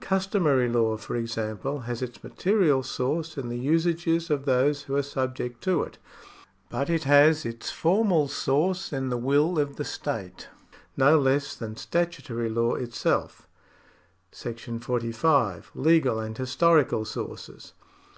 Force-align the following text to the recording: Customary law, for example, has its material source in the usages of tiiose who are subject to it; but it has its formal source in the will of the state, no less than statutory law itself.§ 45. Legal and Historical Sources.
Customary 0.00 0.66
law, 0.70 0.96
for 0.96 1.14
example, 1.14 1.80
has 1.80 2.00
its 2.00 2.24
material 2.24 2.82
source 2.82 3.36
in 3.36 3.50
the 3.50 3.58
usages 3.58 4.30
of 4.30 4.46
tiiose 4.46 4.84
who 4.84 4.96
are 4.96 5.02
subject 5.02 5.62
to 5.62 5.82
it; 5.82 5.98
but 6.70 6.88
it 6.88 7.04
has 7.04 7.44
its 7.44 7.70
formal 7.70 8.26
source 8.26 8.94
in 8.94 9.10
the 9.10 9.18
will 9.18 9.58
of 9.58 9.76
the 9.76 9.84
state, 9.84 10.48
no 10.96 11.18
less 11.18 11.54
than 11.54 11.76
statutory 11.76 12.48
law 12.48 12.74
itself.§ 12.76 13.46
45. 14.82 15.70
Legal 15.74 16.18
and 16.18 16.38
Historical 16.38 17.04
Sources. 17.04 17.74